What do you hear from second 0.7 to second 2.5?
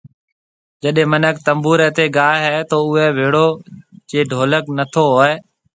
جڏي منک تنبوري تي گاوي